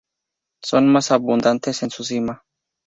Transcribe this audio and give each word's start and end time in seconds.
Son 0.63 0.87
más 0.87 1.11
abundantes 1.11 1.83
en 1.83 1.91
su 1.91 2.03
cima. 2.03 2.41